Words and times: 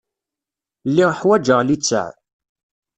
Lliɣ 0.89 1.11
ḥwaǧeɣ 1.19 1.59
littseɛ. 1.67 2.07